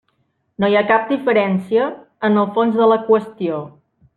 No 0.63 0.69
hi 0.71 0.77
ha 0.77 0.81
cap 0.91 1.05
diferència 1.11 1.85
en 2.31 2.41
el 2.45 2.51
fons 2.57 2.81
de 2.81 2.89
la 2.93 2.99
qüestió. 3.11 3.65